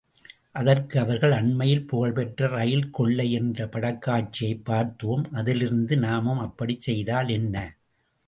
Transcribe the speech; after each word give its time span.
அதற்கு 0.51 0.99
அவர்கள், 0.99 1.31
அண்மையில் 1.31 1.85
புகழ்பெற்ற 1.85 2.47
ரயில் 2.47 2.89
கொள்ளை 2.89 3.31
என்ற 3.31 3.65
படக்காட்சியைப் 3.65 4.63
பார்த்தோம், 4.63 5.31
அதிலிருந்து 5.33 5.97
நாமும் 5.97 6.39
அப்படிக் 6.39 6.81
செய்தால் 6.81 7.29
என்ன? 7.29 7.55